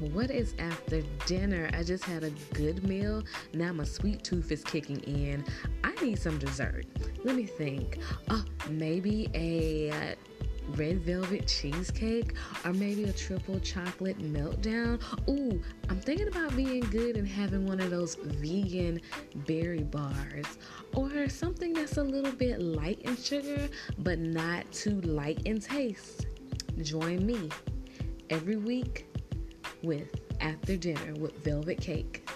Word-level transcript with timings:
what 0.00 0.30
is 0.30 0.54
after 0.58 1.02
dinner? 1.26 1.70
I 1.74 1.82
just 1.82 2.04
had 2.04 2.24
a 2.24 2.30
good 2.54 2.84
meal. 2.84 3.22
Now 3.52 3.72
my 3.72 3.84
sweet 3.84 4.24
tooth 4.24 4.50
is 4.50 4.64
kicking 4.64 5.00
in. 5.00 5.44
I 5.84 5.92
need 6.02 6.18
some 6.18 6.38
dessert. 6.38 6.86
Let 7.22 7.36
me 7.36 7.44
think. 7.44 7.98
Oh, 8.30 8.44
maybe 8.70 9.28
a 9.34 10.16
red 10.76 11.00
velvet 11.00 11.46
cheesecake 11.46 12.34
or 12.64 12.72
maybe 12.72 13.04
a 13.04 13.12
triple 13.12 13.60
chocolate 13.60 14.18
meltdown. 14.18 15.00
Ooh, 15.28 15.60
I'm 15.88 16.00
thinking 16.00 16.28
about 16.28 16.56
being 16.56 16.80
good 16.80 17.16
and 17.16 17.26
having 17.26 17.66
one 17.66 17.80
of 17.80 17.90
those 17.90 18.14
vegan 18.14 19.00
berry 19.46 19.82
bars 19.82 20.46
or 20.94 21.28
something 21.28 21.72
that's 21.72 21.96
a 21.98 22.02
little 22.02 22.32
bit 22.32 22.60
light 22.60 23.00
in 23.02 23.16
sugar 23.16 23.68
but 23.98 24.18
not 24.18 24.70
too 24.72 25.00
light 25.02 25.42
in 25.44 25.60
taste. 25.60 26.26
Join 26.80 27.26
me 27.26 27.50
every 28.30 28.56
week 28.56 29.09
with 29.82 30.20
After 30.40 30.76
Dinner 30.76 31.14
with 31.14 31.36
Velvet 31.44 31.80
Cake. 31.80 32.28